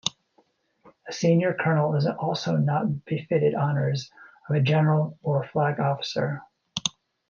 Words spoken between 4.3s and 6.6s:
of a general or flag officer.